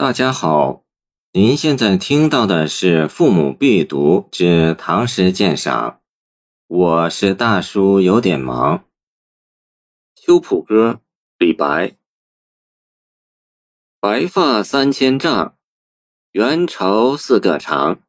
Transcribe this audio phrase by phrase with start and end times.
[0.00, 0.84] 大家好，
[1.32, 5.90] 您现在听到的是《父母必读之唐诗鉴赏》，
[6.68, 8.78] 我是大叔，有点忙。
[10.14, 10.92] 《秋浦歌》
[11.38, 11.96] 李白：
[13.98, 15.56] 白发三千丈，
[16.30, 18.00] 缘愁似个长。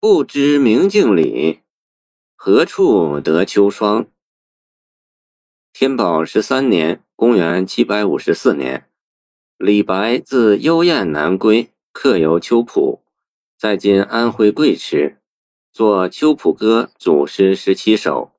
[0.00, 1.60] 不知明镜里，
[2.34, 4.06] 何处得秋霜？
[5.74, 8.86] 天宝十三年（公元754年）。
[9.58, 13.02] 李白自幽燕南归，客游秋浦，
[13.58, 15.18] 在今安徽贵池，
[15.72, 18.30] 作《秋浦歌》组诗十七首，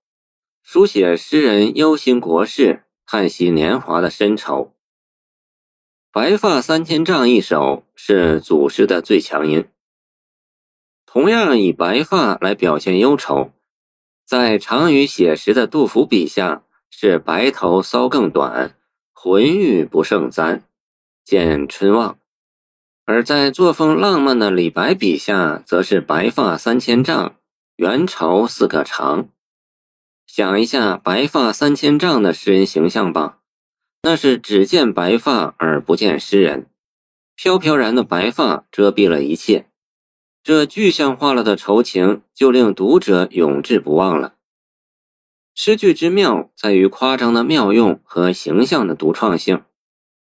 [0.64, 4.74] 书写诗人忧心国事、叹息年华的深愁。
[6.14, 9.68] 白发三千丈一首是组诗的最强音。
[11.06, 13.52] 同样以白发来表现忧愁，
[14.26, 18.78] 在长于写实的杜甫笔下是白头搔更短，
[19.12, 20.64] 浑欲不胜簪。
[21.30, 22.18] 见春望，
[23.06, 27.36] 而在作风浪漫的李白笔下，则是白发三千丈，
[27.76, 29.30] 缘愁似个长。
[30.26, 33.38] 想一下白发三千丈的诗人形象吧，
[34.02, 36.66] 那是只见白发而不见诗人，
[37.36, 39.68] 飘飘然的白发遮蔽了一切，
[40.42, 44.34] 这具象化了的愁情就令读者永志不忘了。
[45.54, 49.62] 诗句之妙在于夸张的妙用和形象的独创性。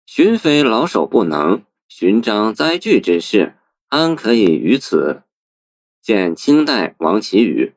[0.06, 3.56] 寻非老手不能，寻章灾句之事，
[3.88, 5.22] 安可以于此？
[6.00, 7.74] 见清代王琦宇。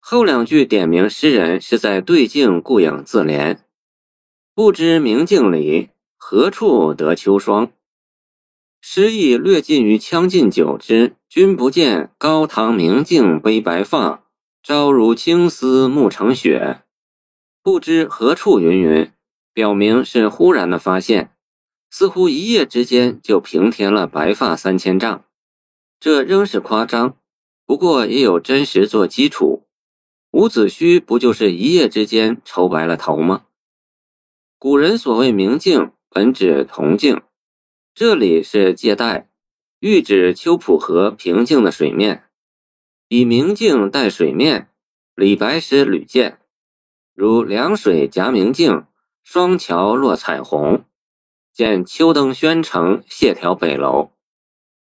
[0.00, 3.58] 后两句点明诗人是在对镜顾影自怜，
[4.56, 7.70] 不知明镜里，何处得秋霜？
[8.80, 14.24] 诗意略近于《将进酒》之“君不见，高堂明镜悲白发，
[14.64, 16.82] 朝如青丝暮成雪”，
[17.62, 19.10] 不知何处云云。
[19.54, 21.30] 表明是忽然的发现，
[21.88, 25.24] 似乎一夜之间就平添了白发三千丈，
[26.00, 27.16] 这仍是夸张，
[27.64, 29.64] 不过也有真实做基础。
[30.32, 33.44] 伍子胥不就是一夜之间愁白了头吗？
[34.58, 37.22] 古人所谓明镜，本指铜镜，
[37.94, 39.30] 这里是借代，
[39.78, 42.24] 喻指秋浦河平静的水面。
[43.06, 44.70] 以明镜代水面，
[45.14, 46.40] 李白诗屡见，
[47.14, 48.84] 如凉水夹明镜。
[49.24, 50.84] 双桥落彩虹，
[51.52, 54.10] 见秋灯宣城谢条北楼；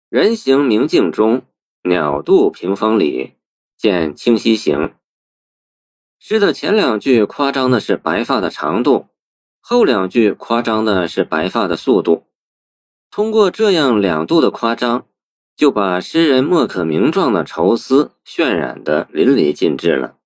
[0.08, 1.42] 人行明镜中，
[1.84, 3.34] 鸟渡屏风里。
[3.76, 4.92] 见清溪行。
[6.18, 9.06] 诗的前两句夸张的是白发的长度，
[9.58, 12.24] 后两句夸张的是白发的速度。
[13.10, 15.06] 通过这样两度的夸张，
[15.56, 20.16] 就把诗人莫可名状的愁思渲染的淋漓尽致了。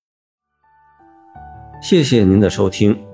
[1.81, 3.14] 谢谢您的收听。